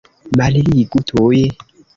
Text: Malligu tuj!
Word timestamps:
Malligu 0.39 1.05
tuj! 1.13 1.45